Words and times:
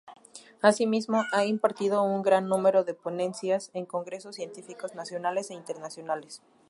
Asimismo, 0.63 1.25
ha 1.31 1.45
impartido 1.45 2.01
un 2.01 2.23
gran 2.23 2.47
número 2.47 2.83
de 2.83 2.95
ponencias 2.95 3.69
en 3.75 3.85
congresos 3.85 4.35
científicos 4.35 4.95
nacionales 4.95 5.51
e 5.51 5.53
internacionales. 5.53 6.41